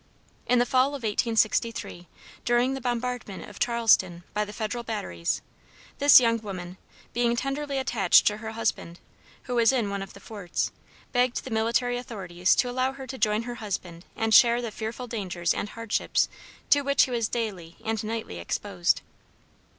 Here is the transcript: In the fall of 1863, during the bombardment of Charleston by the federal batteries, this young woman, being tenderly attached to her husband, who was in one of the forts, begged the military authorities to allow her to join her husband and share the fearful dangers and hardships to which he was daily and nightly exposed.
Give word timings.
In 0.47 0.57
the 0.57 0.65
fall 0.65 0.87
of 0.95 1.03
1863, 1.03 2.07
during 2.43 2.73
the 2.73 2.81
bombardment 2.81 3.47
of 3.47 3.59
Charleston 3.59 4.23
by 4.33 4.43
the 4.43 4.51
federal 4.51 4.83
batteries, 4.83 5.43
this 5.99 6.19
young 6.19 6.39
woman, 6.39 6.77
being 7.13 7.35
tenderly 7.35 7.77
attached 7.77 8.25
to 8.25 8.37
her 8.37 8.53
husband, 8.53 8.99
who 9.43 9.53
was 9.53 9.71
in 9.71 9.91
one 9.91 10.01
of 10.01 10.13
the 10.13 10.19
forts, 10.19 10.71
begged 11.11 11.43
the 11.43 11.51
military 11.51 11.97
authorities 11.97 12.55
to 12.55 12.67
allow 12.67 12.93
her 12.93 13.05
to 13.05 13.19
join 13.19 13.43
her 13.43 13.53
husband 13.61 14.03
and 14.15 14.33
share 14.33 14.59
the 14.59 14.71
fearful 14.71 15.05
dangers 15.05 15.53
and 15.53 15.69
hardships 15.69 16.27
to 16.71 16.81
which 16.81 17.03
he 17.03 17.11
was 17.11 17.29
daily 17.29 17.77
and 17.85 18.03
nightly 18.03 18.39
exposed. 18.39 19.03